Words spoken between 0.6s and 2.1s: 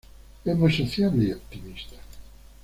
sociable y optimista.